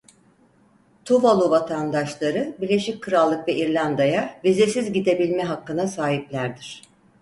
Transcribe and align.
Tuvalu 1.05 1.49
vatandaşları 1.49 2.55
Birleşik 2.61 3.03
Krallık 3.03 3.47
ve 3.47 3.55
İrlanda'ya 3.55 4.39
vizesiz 4.45 4.93
gidebilme 4.93 5.43
hakkına 5.43 5.87
sahiplerdir. 5.87 6.81